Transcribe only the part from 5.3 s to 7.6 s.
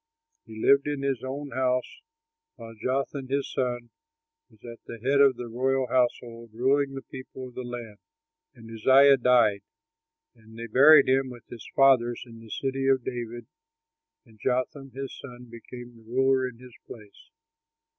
the royal household, ruling the people of